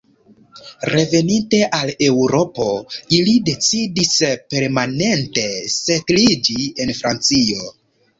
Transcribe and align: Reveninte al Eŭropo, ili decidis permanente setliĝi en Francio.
Reveninte 0.91 1.57
al 1.79 1.91
Eŭropo, 2.07 2.65
ili 3.17 3.35
decidis 3.49 4.13
permanente 4.55 5.45
setliĝi 5.75 6.57
en 6.87 6.95
Francio. 7.03 7.69